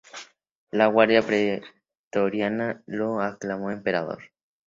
La 0.71 0.87
guardia 0.87 1.21
pretoriana 1.21 2.81
lo 2.87 3.21
aclamó 3.21 3.69
emperador. 3.69 4.31